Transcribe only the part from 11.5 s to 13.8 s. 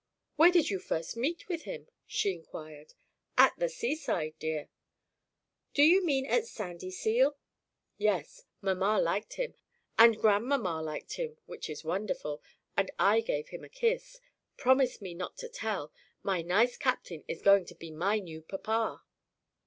is wonderful) and I gave him a